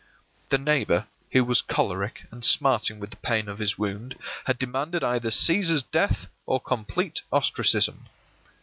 [0.49, 5.03] The neighbor, who was choleric and smarting with the pain of his wound, had demanded
[5.03, 8.07] either Cæsar's death or complete ostracism.